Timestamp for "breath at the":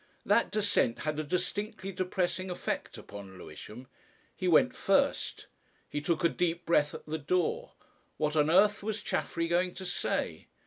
6.65-7.19